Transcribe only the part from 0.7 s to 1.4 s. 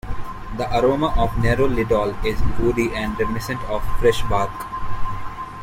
aroma of